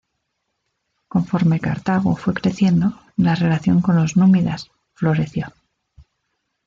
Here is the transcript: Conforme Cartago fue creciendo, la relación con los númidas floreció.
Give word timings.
Conforme 1.07 1.59
Cartago 1.59 2.15
fue 2.15 2.33
creciendo, 2.33 2.99
la 3.23 3.35
relación 3.35 3.81
con 3.83 3.95
los 3.97 4.15
númidas 4.17 4.71
floreció. 4.95 5.53